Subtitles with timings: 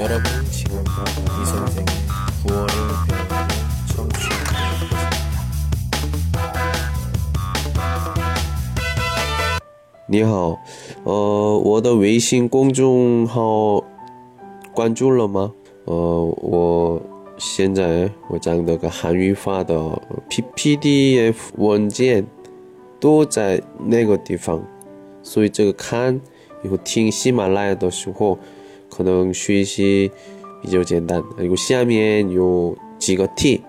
[0.00, 1.86] 여러분 지금부터 이 선생의
[2.46, 2.68] 구월을
[3.08, 3.48] 배우는
[3.94, 5.10] 청취하고 계십니다.
[10.08, 10.58] 你好，
[11.04, 13.82] 呃，我的微信公众号
[14.72, 15.52] 关注了吗？
[15.86, 15.94] 呃，
[16.42, 17.02] 我
[17.38, 22.26] 现在我讲的个韩语发的 P P D F 文件
[23.00, 24.62] 都在那个地方，
[25.22, 26.20] 所以这个看
[26.62, 28.38] 以后听喜马拉雅的时候，
[28.90, 30.10] 可能学习
[30.62, 31.22] 比较简单。
[31.38, 33.60] 그리고下面有几个题，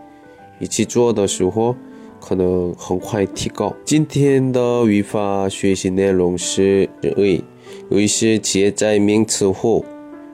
[0.60, 1.76] 一起做的时候
[2.20, 3.76] 可能很快提高。
[3.86, 9.84] 今天的语法学习内容是“의”，“의”是接在名词后，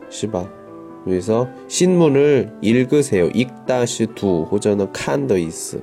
[0.11, 0.47] 시바.
[1.05, 3.29] 그래서 신문을 읽으세요.
[3.33, 5.81] 읽다시 두 호전은 칸더 이스.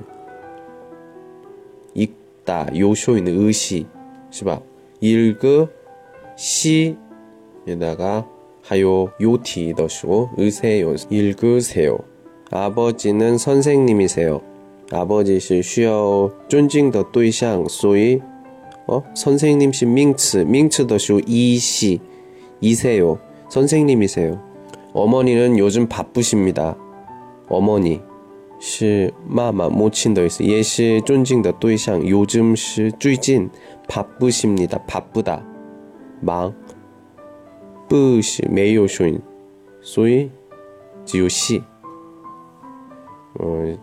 [1.93, 3.85] 읽다 요쇼있는 의시
[4.31, 4.61] 시바.
[5.01, 5.67] 읽으
[6.35, 8.27] 시에다가
[8.63, 11.97] 하요 요티 더시고 의세요 읽으세요.
[12.51, 14.41] 아버지는 선생님이세요.
[14.91, 18.19] 아버지시 쉬어 존칭 더 또이샹 소이
[18.87, 21.99] 어 선생님시 밍츠 밍츠 더시고 이시
[22.61, 23.19] 이세요.
[23.48, 24.40] 선생님이세요.
[24.92, 26.76] 어머니는 요즘 바쁘십니다.
[27.48, 28.00] 어머니
[28.60, 32.00] 是妈妈母亲的意思，也是尊敬的对象。
[32.00, 33.50] 요즘 是最近
[33.88, 34.78] 바쁘십니다.
[34.86, 35.42] 바쁘다.
[36.22, 36.54] 忙
[37.88, 39.20] 不是没有声音，
[39.82, 40.30] 所以
[41.04, 41.60] 只有시。
[43.38, 43.76] 어,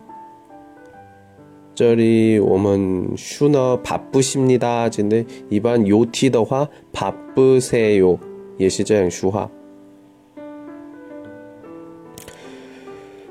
[1.74, 4.88] 这里我们说呢 바쁘십니다.
[4.88, 8.18] 真的一般有题的话 바쁘세요
[8.56, 9.48] 也是这样说话。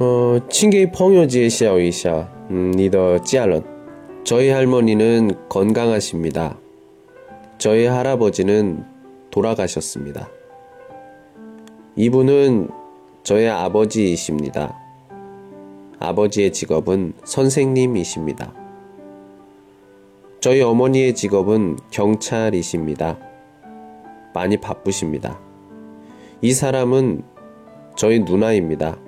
[0.00, 1.48] 어, 친계 펑요지에
[1.80, 3.64] 이샤 음, 니더 찌알런.
[4.22, 6.56] 저희 할머니는 건강하십니다.
[7.58, 8.84] 저희 할아버지는
[9.32, 10.28] 돌아가셨습니다.
[11.96, 12.68] 이분은
[13.24, 14.78] 저의 아버지이십니다.
[15.98, 18.54] 아버지의 직업은 선생님이십니다.
[20.38, 23.18] 저희 어머니의 직업은 경찰이십니다.
[24.32, 25.40] 많이 바쁘십니다.
[26.40, 27.24] 이 사람은
[27.96, 29.07] 저희 누나입니다.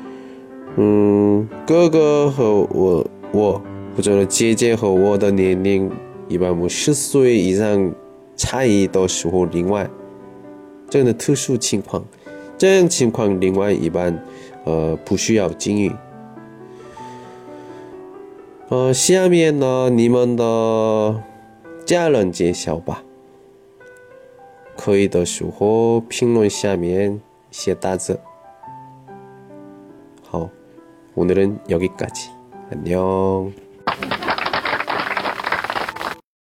[0.77, 3.61] 嗯，哥哥和我，我
[3.95, 5.91] 或者姐姐和我的年龄
[6.29, 7.93] 一般五十岁以上
[8.37, 9.89] 差异的时候，另外
[10.89, 12.03] 这样的特殊情况，
[12.57, 14.17] 这样情况另外一般
[14.63, 15.93] 呃不需要经营。
[18.69, 21.21] 呃，下面呢你们的
[21.85, 23.03] 家人介绍吧，
[24.77, 27.19] 可以的时候评论下面
[27.51, 28.17] 写大字。
[31.11, 32.31] 好，오늘은 여기까지
[32.71, 33.53] 안녕